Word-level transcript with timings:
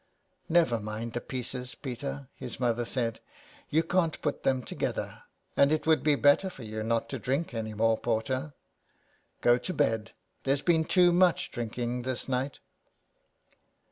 ''Never 0.49 0.79
mind 0.79 1.13
the 1.13 1.21
pieces, 1.21 1.75
Peter,'^ 1.75 2.27
his 2.33 2.59
mother 2.59 2.85
said.' 2.85 3.19
You 3.69 3.83
can't 3.83 4.19
put 4.23 4.41
them 4.41 4.63
together; 4.63 5.21
and 5.55 5.71
it 5.71 5.85
would 5.85 6.01
be 6.01 6.15
better 6.15 6.49
for 6.49 6.63
you 6.63 6.81
not 6.81 7.07
to 7.09 7.19
drink 7.19 7.53
any 7.53 7.75
more 7.75 7.99
porter. 7.99 8.53
Go 9.41 9.59
to 9.59 9.73
bed. 9.75 10.13
There's 10.43 10.63
been 10.63 10.85
too 10.85 11.11
much 11.13 11.51
drinking 11.51 12.01
this 12.01 12.27
night." 12.27 12.59